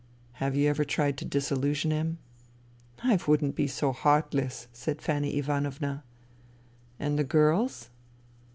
"Have 0.41 0.55
you 0.55 0.67
ever 0.67 0.83
tried 0.83 1.15
to 1.19 1.25
disillusion 1.25 1.91
him?"" 1.91 2.17
I 3.03 3.19
wouldn't 3.27 3.55
be 3.55 3.67
so 3.67 3.91
heartless," 3.91 4.65
said 4.73 4.99
Fanny 4.99 5.37
Ivanovna." 5.37 6.03
And 6.99 7.19
the 7.19 7.23
girls 7.23 7.91